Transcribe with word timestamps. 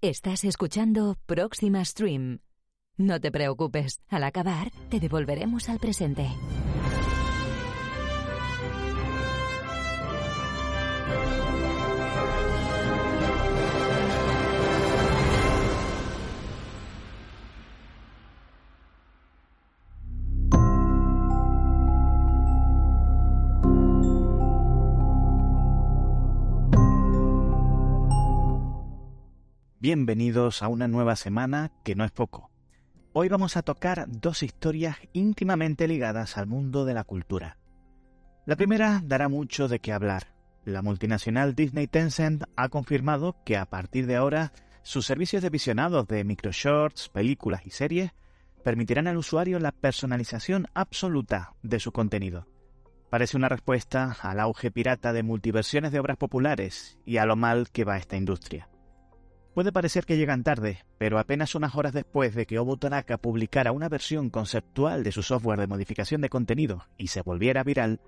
Estás 0.00 0.44
escuchando 0.44 1.16
Próxima 1.26 1.84
Stream. 1.84 2.38
No 2.96 3.20
te 3.20 3.32
preocupes, 3.32 4.00
al 4.08 4.22
acabar 4.22 4.70
te 4.90 5.00
devolveremos 5.00 5.68
al 5.68 5.80
presente. 5.80 6.28
Bienvenidos 29.80 30.64
a 30.64 30.66
una 30.66 30.88
nueva 30.88 31.14
semana 31.14 31.70
que 31.84 31.94
no 31.94 32.04
es 32.04 32.10
poco. 32.10 32.50
Hoy 33.12 33.28
vamos 33.28 33.56
a 33.56 33.62
tocar 33.62 34.06
dos 34.08 34.42
historias 34.42 34.96
íntimamente 35.12 35.86
ligadas 35.86 36.36
al 36.36 36.48
mundo 36.48 36.84
de 36.84 36.94
la 36.94 37.04
cultura. 37.04 37.58
La 38.44 38.56
primera 38.56 39.00
dará 39.04 39.28
mucho 39.28 39.68
de 39.68 39.78
qué 39.78 39.92
hablar. 39.92 40.34
La 40.64 40.82
multinacional 40.82 41.54
Disney 41.54 41.86
Tencent 41.86 42.42
ha 42.56 42.68
confirmado 42.70 43.36
que 43.44 43.56
a 43.56 43.66
partir 43.66 44.08
de 44.08 44.16
ahora 44.16 44.52
sus 44.82 45.06
servicios 45.06 45.44
de 45.44 45.50
visionados 45.50 46.08
de 46.08 46.24
microshorts, 46.24 47.08
películas 47.10 47.64
y 47.64 47.70
series 47.70 48.10
permitirán 48.64 49.06
al 49.06 49.16
usuario 49.16 49.60
la 49.60 49.70
personalización 49.70 50.66
absoluta 50.74 51.54
de 51.62 51.78
su 51.78 51.92
contenido. 51.92 52.48
Parece 53.10 53.36
una 53.36 53.48
respuesta 53.48 54.16
al 54.22 54.40
auge 54.40 54.72
pirata 54.72 55.12
de 55.12 55.22
multiversiones 55.22 55.92
de 55.92 56.00
obras 56.00 56.16
populares 56.16 56.98
y 57.06 57.18
a 57.18 57.26
lo 57.26 57.36
mal 57.36 57.70
que 57.70 57.84
va 57.84 57.96
esta 57.96 58.16
industria. 58.16 58.68
Puede 59.58 59.72
parecer 59.72 60.06
que 60.06 60.16
llegan 60.16 60.44
tarde, 60.44 60.84
pero 60.98 61.18
apenas 61.18 61.56
unas 61.56 61.74
horas 61.74 61.92
después 61.92 62.32
de 62.36 62.46
que 62.46 62.60
Obu 62.60 62.76
Tanaka 62.76 63.18
publicara 63.18 63.72
una 63.72 63.88
versión 63.88 64.30
conceptual 64.30 65.02
de 65.02 65.10
su 65.10 65.24
software 65.24 65.58
de 65.58 65.66
modificación 65.66 66.20
de 66.20 66.28
contenido 66.28 66.86
y 66.96 67.08
se 67.08 67.22
volviera 67.22 67.64
viral, 67.64 68.00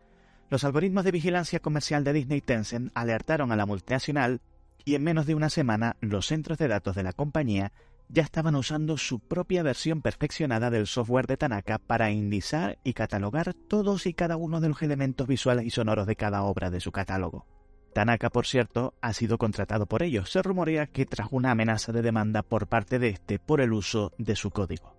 los 0.49 0.63
algoritmos 0.63 1.03
de 1.03 1.11
vigilancia 1.11 1.59
comercial 1.59 2.05
de 2.05 2.13
Disney 2.13 2.41
Tencent 2.41 2.93
alertaron 2.95 3.51
a 3.51 3.57
la 3.57 3.67
multinacional 3.67 4.41
y 4.85 4.95
en 4.95 5.03
menos 5.03 5.27
de 5.27 5.35
una 5.35 5.51
semana 5.51 5.97
los 6.01 6.27
centros 6.27 6.57
de 6.57 6.69
datos 6.69 6.95
de 6.95 7.03
la 7.03 7.15
compañía 7.15 7.73
ya 8.09 8.23
estaban 8.23 8.55
usando 8.55 8.97
su 8.97 9.19
propia 9.19 9.65
versión 9.65 10.03
perfeccionada 10.03 10.71
del 10.71 10.87
software 10.87 11.27
de 11.27 11.37
Tanaka 11.37 11.79
para 11.79 12.13
indizar 12.13 12.79
y 12.85 12.93
catalogar 12.93 13.55
todos 13.55 14.07
y 14.07 14.15
cada 14.15 14.37
uno 14.37 14.61
de 14.61 14.69
los 14.69 14.81
elementos 14.83 15.27
visuales 15.27 15.67
y 15.67 15.71
sonoros 15.71 16.07
de 16.07 16.15
cada 16.15 16.45
obra 16.45 16.71
de 16.71 16.79
su 16.79 16.93
catálogo. 16.93 17.45
Tanaka, 17.93 18.31
por 18.31 18.47
cierto, 18.47 18.95
ha 19.01 19.13
sido 19.13 19.39
contratado 19.39 19.87
por 19.87 20.03
ellos. 20.03 20.31
Se 20.31 20.43
rumorea 20.43 20.87
que 20.87 21.07
tras 21.07 21.29
una 21.31 21.51
amenaza 21.51 21.93
de 21.93 22.03
demanda 22.03 22.43
por 22.43 22.69
parte 22.69 22.99
de 22.99 23.09
este 23.09 23.39
por 23.39 23.61
el 23.61 23.73
uso 23.73 24.13
de 24.19 24.37
su 24.37 24.51
código. 24.51 24.97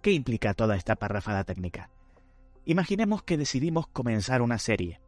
¿Qué 0.00 0.12
implica 0.12 0.54
toda 0.54 0.76
esta 0.76 0.96
parrafada 0.96 1.44
técnica? 1.44 1.90
Imaginemos 2.64 3.22
que 3.22 3.36
decidimos 3.36 3.86
comenzar 3.88 4.40
una 4.40 4.58
serie. 4.58 5.00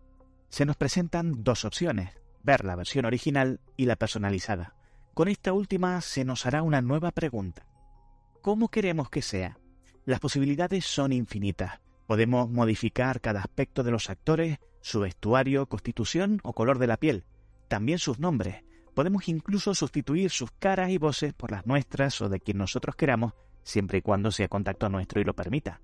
Se 0.49 0.67
nos 0.67 0.77
presentan 0.77 1.43
dos 1.43 1.65
opciones, 1.65 2.11
ver 2.43 2.65
la 2.65 2.77
versión 2.77 3.07
original 3.07 3.61
y 3.77 3.87
la 3.87 3.97
personalizada. 3.97 4.75
Con 5.15 5.29
esta 5.29 5.53
última 5.53 6.01
se 6.01 6.25
nos 6.25 6.45
hará 6.45 6.63
una 6.63 6.83
nueva 6.83 7.11
pregunta. 7.11 7.67
¿Cómo 8.43 8.69
queremos 8.69 9.09
que 9.09 9.23
sea? 9.23 9.59
Las 10.05 10.21
posibilidades 10.21 10.85
son 10.85 11.13
infinitas. 11.13 11.81
Podemos 12.07 12.51
modificar 12.51 13.21
cada 13.21 13.41
aspecto 13.41 13.83
de 13.83 13.93
los 13.93 14.11
actores, 14.11 14.59
su 14.83 15.01
vestuario, 15.01 15.67
constitución 15.67 16.41
o 16.43 16.53
color 16.53 16.79
de 16.79 16.87
la 16.87 16.99
piel, 16.99 17.25
también 17.69 17.99
sus 17.99 18.19
nombres. 18.19 18.65
Podemos 18.95 19.29
incluso 19.29 19.75
sustituir 19.75 20.31
sus 20.31 20.51
caras 20.51 20.91
y 20.91 20.99
voces 20.99 21.33
por 21.33 21.51
las 21.51 21.67
nuestras 21.67 22.21
o 22.21 22.29
de 22.29 22.41
quien 22.41 22.59
nosotros 22.59 22.95
queramos, 22.97 23.33
siempre 23.63 23.99
y 23.99 24.03
cuando 24.03 24.31
sea 24.31 24.49
contacto 24.49 24.91
nuestro 24.91 25.21
y 25.21 25.25
lo 25.25 25.35
permita. 25.35 25.81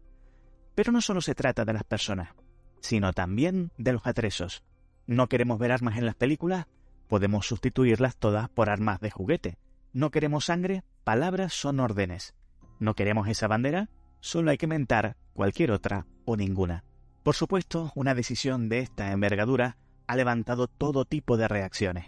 Pero 0.75 0.93
no 0.93 1.01
solo 1.01 1.23
se 1.23 1.35
trata 1.35 1.65
de 1.65 1.73
las 1.73 1.85
personas, 1.85 2.35
sino 2.81 3.13
también 3.13 3.73
de 3.79 3.93
los 3.93 4.07
atrezos. 4.07 4.63
¿No 5.07 5.29
queremos 5.29 5.59
ver 5.59 5.73
armas 5.73 5.97
en 5.97 6.05
las 6.05 6.17
películas? 6.17 6.67
Podemos 7.09 7.47
sustituirlas 7.47 8.17
todas 8.17 8.51
por 8.51 8.69
armas 8.69 9.01
de 9.01 9.11
juguete. 9.11 9.57
¿No 9.95 10.11
queremos 10.11 10.45
sangre? 10.45 10.85
Palabras 11.05 11.55
son 11.55 11.81
órdenes. 11.81 12.35
¿No 12.79 12.95
queremos 12.95 13.27
esa 13.29 13.49
bandera? 13.49 13.89
Solo 14.21 14.51
hay 14.51 14.59
que 14.59 14.67
mentar 14.67 15.17
cualquier 15.33 15.71
otra 15.71 16.07
o 16.27 16.37
ninguna. 16.37 16.85
Por 17.29 17.35
supuesto, 17.35 17.93
una 17.95 18.15
decisión 18.15 18.71
de 18.71 18.79
esta 18.79 19.13
envergadura 19.13 19.77
ha 20.07 20.17
levantado 20.17 20.67
todo 20.67 21.05
tipo 21.05 21.37
de 21.37 21.47
reacciones. 21.47 22.07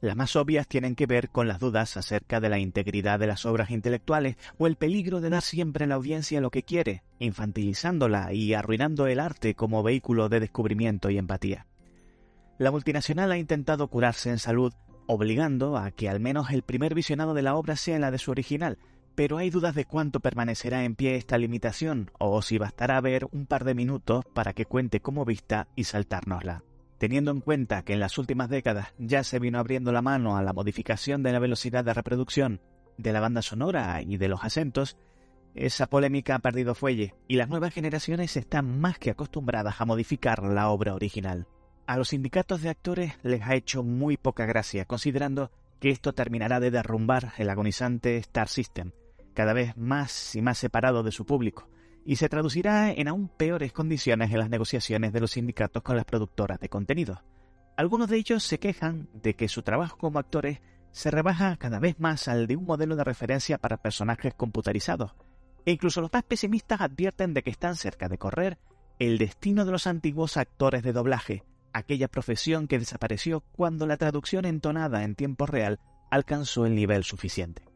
Las 0.00 0.16
más 0.16 0.36
obvias 0.36 0.66
tienen 0.66 0.94
que 0.94 1.04
ver 1.04 1.28
con 1.28 1.48
las 1.48 1.58
dudas 1.58 1.98
acerca 1.98 2.40
de 2.40 2.48
la 2.48 2.58
integridad 2.58 3.18
de 3.18 3.26
las 3.26 3.44
obras 3.44 3.70
intelectuales 3.70 4.36
o 4.56 4.66
el 4.66 4.76
peligro 4.76 5.20
de 5.20 5.28
dar 5.28 5.42
siempre 5.42 5.84
a 5.84 5.88
la 5.88 5.96
audiencia 5.96 6.40
lo 6.40 6.50
que 6.50 6.62
quiere, 6.62 7.02
infantilizándola 7.18 8.32
y 8.32 8.54
arruinando 8.54 9.06
el 9.06 9.20
arte 9.20 9.54
como 9.54 9.82
vehículo 9.82 10.30
de 10.30 10.40
descubrimiento 10.40 11.10
y 11.10 11.18
empatía. 11.18 11.66
La 12.56 12.70
multinacional 12.70 13.32
ha 13.32 13.36
intentado 13.36 13.88
curarse 13.88 14.30
en 14.30 14.38
salud, 14.38 14.72
obligando 15.06 15.76
a 15.76 15.90
que 15.90 16.08
al 16.08 16.20
menos 16.20 16.50
el 16.52 16.62
primer 16.62 16.94
visionado 16.94 17.34
de 17.34 17.42
la 17.42 17.54
obra 17.54 17.76
sea 17.76 17.98
la 17.98 18.10
de 18.10 18.16
su 18.16 18.30
original, 18.30 18.78
pero 19.14 19.38
hay 19.38 19.50
dudas 19.50 19.74
de 19.74 19.84
cuánto 19.84 20.20
permanecerá 20.20 20.84
en 20.84 20.96
pie 20.96 21.16
esta 21.16 21.38
limitación 21.38 22.10
o 22.18 22.42
si 22.42 22.58
bastará 22.58 23.00
ver 23.00 23.26
un 23.30 23.46
par 23.46 23.64
de 23.64 23.74
minutos 23.74 24.24
para 24.32 24.52
que 24.52 24.66
cuente 24.66 25.00
como 25.00 25.24
vista 25.24 25.68
y 25.76 25.84
saltárnosla. 25.84 26.64
Teniendo 26.98 27.30
en 27.30 27.40
cuenta 27.40 27.82
que 27.82 27.92
en 27.92 28.00
las 28.00 28.18
últimas 28.18 28.48
décadas 28.48 28.94
ya 28.98 29.24
se 29.24 29.38
vino 29.38 29.58
abriendo 29.58 29.92
la 29.92 30.02
mano 30.02 30.36
a 30.36 30.42
la 30.42 30.52
modificación 30.52 31.22
de 31.22 31.32
la 31.32 31.38
velocidad 31.38 31.84
de 31.84 31.94
reproducción, 31.94 32.60
de 32.96 33.12
la 33.12 33.20
banda 33.20 33.42
sonora 33.42 34.00
y 34.02 34.16
de 34.16 34.28
los 34.28 34.44
acentos, 34.44 34.96
esa 35.54 35.86
polémica 35.86 36.34
ha 36.34 36.40
perdido 36.40 36.74
fuelle 36.74 37.14
y 37.28 37.36
las 37.36 37.48
nuevas 37.48 37.72
generaciones 37.72 38.36
están 38.36 38.80
más 38.80 38.98
que 38.98 39.10
acostumbradas 39.10 39.80
a 39.80 39.84
modificar 39.84 40.42
la 40.42 40.68
obra 40.70 40.94
original. 40.94 41.46
A 41.86 41.96
los 41.96 42.08
sindicatos 42.08 42.62
de 42.62 42.70
actores 42.70 43.12
les 43.22 43.42
ha 43.42 43.54
hecho 43.54 43.82
muy 43.82 44.16
poca 44.16 44.46
gracia, 44.46 44.84
considerando 44.86 45.50
que 45.80 45.90
esto 45.90 46.14
terminará 46.14 46.58
de 46.58 46.70
derrumbar 46.70 47.34
el 47.36 47.50
agonizante 47.50 48.16
Star 48.16 48.48
System, 48.48 48.92
cada 49.34 49.52
vez 49.52 49.76
más 49.76 50.34
y 50.34 50.42
más 50.42 50.58
separado 50.58 51.02
de 51.02 51.12
su 51.12 51.26
público, 51.26 51.68
y 52.04 52.16
se 52.16 52.28
traducirá 52.28 52.90
en 52.90 53.08
aún 53.08 53.28
peores 53.28 53.72
condiciones 53.72 54.30
en 54.30 54.38
las 54.38 54.50
negociaciones 54.50 55.12
de 55.12 55.20
los 55.20 55.32
sindicatos 55.32 55.82
con 55.82 55.96
las 55.96 56.04
productoras 56.04 56.60
de 56.60 56.68
contenido. 56.68 57.22
Algunos 57.76 58.08
de 58.08 58.16
ellos 58.16 58.44
se 58.44 58.58
quejan 58.58 59.08
de 59.12 59.34
que 59.34 59.48
su 59.48 59.62
trabajo 59.62 59.98
como 59.98 60.18
actores 60.18 60.60
se 60.92 61.10
rebaja 61.10 61.56
cada 61.56 61.80
vez 61.80 61.98
más 61.98 62.28
al 62.28 62.46
de 62.46 62.56
un 62.56 62.66
modelo 62.66 62.94
de 62.94 63.04
referencia 63.04 63.58
para 63.58 63.82
personajes 63.82 64.32
computarizados, 64.34 65.14
e 65.66 65.72
incluso 65.72 66.00
los 66.00 66.12
más 66.12 66.22
pesimistas 66.22 66.80
advierten 66.80 67.34
de 67.34 67.42
que 67.42 67.50
están 67.50 67.74
cerca 67.74 68.08
de 68.08 68.18
correr 68.18 68.58
el 69.00 69.18
destino 69.18 69.64
de 69.64 69.72
los 69.72 69.88
antiguos 69.88 70.36
actores 70.36 70.84
de 70.84 70.92
doblaje, 70.92 71.42
aquella 71.72 72.06
profesión 72.06 72.68
que 72.68 72.78
desapareció 72.78 73.40
cuando 73.40 73.86
la 73.86 73.96
traducción 73.96 74.44
entonada 74.44 75.02
en 75.02 75.16
tiempo 75.16 75.46
real 75.46 75.80
alcanzó 76.10 76.64
el 76.64 76.76
nivel 76.76 77.02
suficiente. 77.02 77.73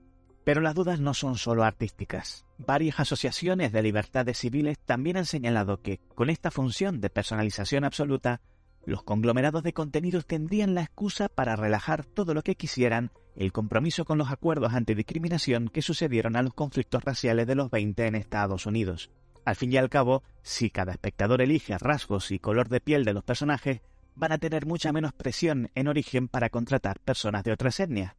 Pero 0.49 0.63
las 0.63 0.75
dudas 0.75 0.99
no 0.99 1.13
son 1.13 1.37
solo 1.37 1.63
artísticas. 1.63 2.47
Varias 2.57 3.01
asociaciones 3.01 3.71
de 3.71 3.83
libertades 3.83 4.39
civiles 4.39 4.79
también 4.79 5.19
han 5.19 5.27
señalado 5.27 5.83
que, 5.83 6.01
con 6.15 6.31
esta 6.31 6.51
función 6.51 7.03
de 7.03 7.11
personalización 7.11 7.85
absoluta, 7.85 8.41
los 8.87 9.03
conglomerados 9.03 9.63
de 9.63 9.75
contenidos 9.75 10.25
tendrían 10.25 10.75
la 10.75 10.85
excusa 10.85 11.29
para 11.29 11.55
relajar 11.55 12.07
todo 12.07 12.33
lo 12.33 12.41
que 12.41 12.55
quisieran 12.55 13.11
el 13.37 13.53
compromiso 13.53 14.07
con 14.07 14.17
los 14.17 14.31
acuerdos 14.31 14.73
antidiscriminación 14.73 15.69
que 15.69 15.83
sucedieron 15.83 16.35
a 16.35 16.41
los 16.43 16.55
conflictos 16.55 17.05
raciales 17.05 17.47
de 17.47 17.55
los 17.55 17.71
20 17.71 18.07
en 18.07 18.15
Estados 18.15 18.65
Unidos. 18.65 19.11
Al 19.45 19.55
fin 19.55 19.71
y 19.71 19.77
al 19.77 19.91
cabo, 19.91 20.23
si 20.41 20.71
cada 20.71 20.93
espectador 20.93 21.43
elige 21.43 21.77
rasgos 21.77 22.31
y 22.31 22.39
color 22.39 22.71
de 22.71 22.81
piel 22.81 23.05
de 23.05 23.13
los 23.13 23.23
personajes, 23.23 23.83
van 24.15 24.33
a 24.33 24.39
tener 24.39 24.65
mucha 24.65 24.93
menos 24.93 25.13
presión 25.13 25.71
en 25.75 25.89
origen 25.89 26.27
para 26.27 26.49
contratar 26.49 27.01
personas 27.01 27.45
de 27.45 27.53
otras 27.53 27.79
etnias. 27.81 28.18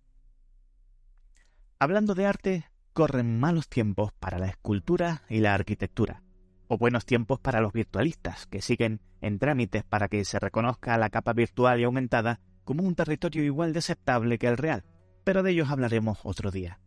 Hablando 1.81 2.13
de 2.13 2.25
arte, 2.25 2.65
corren 2.91 3.39
malos 3.39 3.69
tiempos 3.69 4.11
para 4.19 4.37
la 4.37 4.47
escultura 4.47 5.21
y 5.29 5.39
la 5.39 5.53
arquitectura, 5.53 6.23
o 6.67 6.77
buenos 6.77 7.05
tiempos 7.05 7.39
para 7.39 7.61
los 7.61 7.71
virtualistas, 7.71 8.47
que 8.47 8.61
siguen 8.61 8.99
en 9.21 9.39
trámites 9.39 9.85
para 9.85 10.09
que 10.09 10.25
se 10.25 10.39
reconozca 10.39 10.97
la 10.97 11.09
capa 11.09 11.31
virtual 11.31 11.79
y 11.79 11.85
aumentada 11.85 12.41
como 12.65 12.83
un 12.83 12.95
territorio 12.95 13.45
igual 13.45 13.71
de 13.71 13.79
aceptable 13.79 14.37
que 14.37 14.47
el 14.47 14.57
real. 14.57 14.83
pero 15.23 15.41
de 15.41 15.51
ellos 15.51 15.69
hablaremos 15.69 16.19
otro 16.23 16.51
día. 16.51 16.81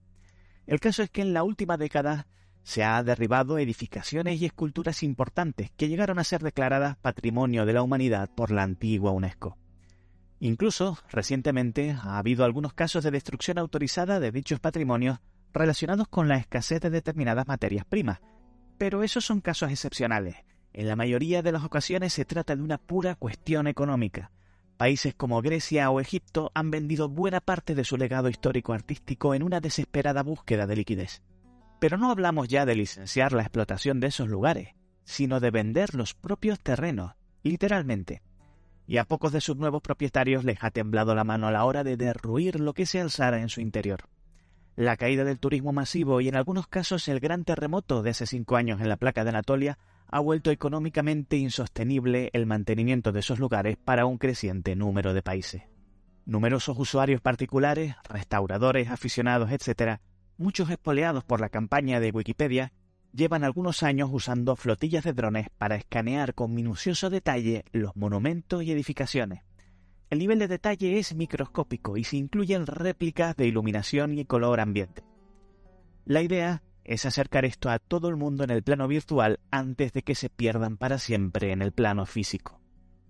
El 0.66 0.78
caso 0.78 1.02
es 1.02 1.08
que 1.08 1.22
en 1.22 1.32
la 1.32 1.42
última 1.42 1.78
década 1.78 2.26
se 2.62 2.84
ha 2.84 3.02
derribado 3.02 3.56
edificaciones 3.58 4.42
y 4.42 4.44
esculturas 4.44 5.02
importantes 5.02 5.70
que 5.70 5.88
llegaron 5.88 6.18
a 6.18 6.24
ser 6.24 6.42
declaradas 6.42 6.98
Patrimonio 6.98 7.64
de 7.64 7.72
la 7.72 7.82
Humanidad 7.82 8.28
por 8.34 8.50
la 8.50 8.62
antigua 8.62 9.12
UNESCO. 9.12 9.56
Incluso, 10.44 10.98
recientemente, 11.08 11.92
ha 12.02 12.18
habido 12.18 12.44
algunos 12.44 12.72
casos 12.72 13.04
de 13.04 13.12
destrucción 13.12 13.58
autorizada 13.58 14.18
de 14.18 14.32
dichos 14.32 14.58
patrimonios 14.58 15.20
relacionados 15.52 16.08
con 16.08 16.26
la 16.26 16.36
escasez 16.36 16.80
de 16.80 16.90
determinadas 16.90 17.46
materias 17.46 17.84
primas, 17.84 18.18
pero 18.76 19.04
esos 19.04 19.24
son 19.24 19.40
casos 19.40 19.70
excepcionales. 19.70 20.34
En 20.72 20.88
la 20.88 20.96
mayoría 20.96 21.42
de 21.42 21.52
las 21.52 21.62
ocasiones 21.62 22.12
se 22.12 22.24
trata 22.24 22.56
de 22.56 22.62
una 22.62 22.78
pura 22.78 23.14
cuestión 23.14 23.68
económica. 23.68 24.32
Países 24.78 25.14
como 25.14 25.40
Grecia 25.42 25.88
o 25.90 26.00
Egipto 26.00 26.50
han 26.54 26.72
vendido 26.72 27.08
buena 27.08 27.40
parte 27.40 27.76
de 27.76 27.84
su 27.84 27.96
legado 27.96 28.28
histórico 28.28 28.72
artístico 28.72 29.36
en 29.36 29.44
una 29.44 29.60
desesperada 29.60 30.24
búsqueda 30.24 30.66
de 30.66 30.74
liquidez. 30.74 31.22
Pero 31.78 31.98
no 31.98 32.10
hablamos 32.10 32.48
ya 32.48 32.66
de 32.66 32.74
licenciar 32.74 33.32
la 33.32 33.42
explotación 33.42 34.00
de 34.00 34.08
esos 34.08 34.28
lugares, 34.28 34.74
sino 35.04 35.38
de 35.38 35.52
vender 35.52 35.94
los 35.94 36.14
propios 36.14 36.58
terrenos, 36.58 37.12
literalmente. 37.44 38.22
Y 38.86 38.96
a 38.96 39.04
pocos 39.04 39.32
de 39.32 39.40
sus 39.40 39.56
nuevos 39.56 39.82
propietarios 39.82 40.44
les 40.44 40.62
ha 40.62 40.70
temblado 40.70 41.14
la 41.14 41.24
mano 41.24 41.46
a 41.46 41.52
la 41.52 41.64
hora 41.64 41.84
de 41.84 41.96
derruir 41.96 42.60
lo 42.60 42.74
que 42.74 42.86
se 42.86 43.00
alzara 43.00 43.40
en 43.40 43.48
su 43.48 43.60
interior. 43.60 44.08
La 44.74 44.96
caída 44.96 45.24
del 45.24 45.38
turismo 45.38 45.72
masivo 45.72 46.20
y 46.20 46.28
en 46.28 46.36
algunos 46.36 46.66
casos 46.66 47.06
el 47.08 47.20
gran 47.20 47.44
terremoto 47.44 48.02
de 48.02 48.10
hace 48.10 48.26
cinco 48.26 48.56
años 48.56 48.80
en 48.80 48.88
la 48.88 48.96
placa 48.96 49.22
de 49.22 49.30
Anatolia 49.30 49.78
ha 50.08 50.20
vuelto 50.20 50.50
económicamente 50.50 51.36
insostenible 51.36 52.30
el 52.32 52.46
mantenimiento 52.46 53.12
de 53.12 53.20
esos 53.20 53.38
lugares 53.38 53.76
para 53.76 54.06
un 54.06 54.18
creciente 54.18 54.74
número 54.76 55.14
de 55.14 55.22
países. 55.22 55.62
Numerosos 56.24 56.78
usuarios 56.78 57.20
particulares, 57.20 57.96
restauradores, 58.08 58.90
aficionados, 58.90 59.50
etc., 59.50 60.00
muchos 60.38 60.70
espoleados 60.70 61.24
por 61.24 61.40
la 61.40 61.48
campaña 61.48 62.00
de 62.00 62.10
Wikipedia, 62.10 62.72
llevan 63.12 63.44
algunos 63.44 63.82
años 63.82 64.10
usando 64.12 64.56
flotillas 64.56 65.04
de 65.04 65.12
drones 65.12 65.48
para 65.58 65.76
escanear 65.76 66.34
con 66.34 66.54
minucioso 66.54 67.10
detalle 67.10 67.64
los 67.72 67.94
monumentos 67.96 68.62
y 68.62 68.72
edificaciones. 68.72 69.42
El 70.10 70.18
nivel 70.18 70.38
de 70.38 70.48
detalle 70.48 70.98
es 70.98 71.14
microscópico 71.14 71.96
y 71.96 72.04
se 72.04 72.16
incluyen 72.16 72.66
réplicas 72.66 73.36
de 73.36 73.46
iluminación 73.46 74.18
y 74.18 74.24
color 74.24 74.60
ambiente. 74.60 75.02
La 76.04 76.20
idea 76.20 76.62
es 76.84 77.06
acercar 77.06 77.44
esto 77.44 77.70
a 77.70 77.78
todo 77.78 78.08
el 78.08 78.16
mundo 78.16 78.44
en 78.44 78.50
el 78.50 78.62
plano 78.62 78.88
virtual 78.88 79.40
antes 79.50 79.92
de 79.92 80.02
que 80.02 80.14
se 80.14 80.28
pierdan 80.28 80.76
para 80.76 80.98
siempre 80.98 81.52
en 81.52 81.62
el 81.62 81.72
plano 81.72 82.06
físico. 82.06 82.60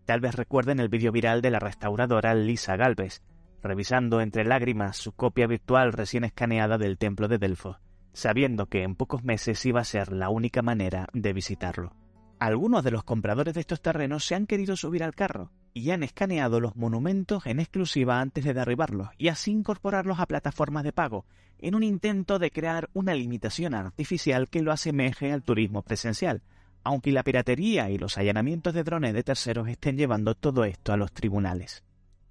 Tal 0.05 0.21
vez 0.21 0.35
recuerden 0.35 0.79
el 0.81 0.89
vídeo 0.89 1.13
viral 1.13 1.43
de 1.43 1.51
la 1.51 1.59
restauradora 1.59 2.35
Lisa 2.35 2.77
Galvez, 2.77 3.23
revisando 3.63 4.21
entre 4.21 4.45
lágrimas 4.45 4.97
su 4.97 5.13
copia 5.13 5.47
virtual 5.47 5.93
recién 5.93 6.25
escaneada 6.25 6.77
del 6.77 6.99
templo 6.99 7.29
de 7.29 7.39
Delfos, 7.39 7.79
sabiendo 8.13 8.67
que 8.67 8.83
en 8.83 8.95
pocos 8.95 9.25
meses 9.25 9.65
iba 9.67 9.81
a 9.81 9.85
ser 9.85 10.13
la 10.13 10.29
única 10.29 10.63
manera 10.63 11.09
de 11.13 11.33
visitarlo. 11.33 11.95
Algunos 12.39 12.83
de 12.83 12.91
los 12.91 13.05
compradores 13.05 13.55
de 13.55 13.61
estos 13.61 13.81
terrenos 13.81 14.25
se 14.25 14.35
han 14.35 14.47
querido 14.47 14.77
subir 14.77 15.05
al 15.05 15.15
carro 15.15 15.53
y 15.75 15.91
han 15.91 16.03
escaneado 16.03 16.61
los 16.61 16.75
monumentos 16.77 17.47
en 17.47 17.61
exclusiva 17.61 18.21
antes 18.21 18.45
de 18.45 18.53
derribarlos 18.53 19.11
y 19.17 19.29
así 19.29 19.53
incorporarlos 19.53 20.19
a 20.19 20.27
plataformas 20.27 20.85
de 20.85 20.93
pago, 20.93 21.25
en 21.59 21.75
un 21.75 21.85
intento 21.85 22.39
de 22.39 22.51
crear 22.51 22.91
una 22.95 23.15
limitación 23.15 23.75
artificial 23.75 24.49
que 24.49 24.63
lo 24.63 24.73
asemeje 24.73 25.33
al 25.33 25.45
turismo 25.45 25.83
presencial, 25.83 26.43
aunque 26.83 27.13
la 27.13 27.23
piratería 27.23 27.91
y 27.91 27.99
los 27.99 28.19
allanamientos 28.19 28.75
de 28.75 28.83
drones 28.83 29.15
de 29.15 29.23
terceros 29.23 29.69
estén 29.69 29.97
llevando 29.97 30.35
todo 30.35 30.65
esto 30.65 30.93
a 30.93 30.97
los 30.97 31.13
tribunales. 31.13 31.85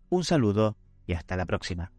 Un 0.09 0.25
saludo 0.25 0.75
y 1.07 1.13
hasta 1.13 1.37
la 1.37 1.45
próxima. 1.45 1.91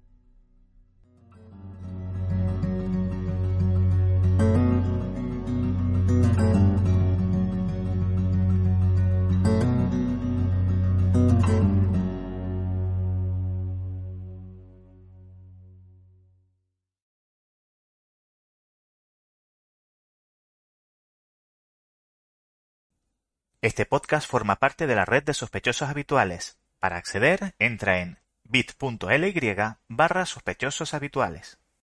Este 23.62 23.86
podcast 23.86 24.28
forma 24.28 24.56
parte 24.56 24.88
de 24.88 24.96
la 24.96 25.04
red 25.04 25.22
de 25.22 25.34
sospechosos 25.34 25.88
habituales. 25.88 26.58
Para 26.80 26.96
acceder, 26.96 27.54
entra 27.60 28.00
en 28.00 28.18
bit.ly 28.42 29.54
barra 29.86 30.26
sospechosos 30.26 30.94
habituales. 30.94 31.61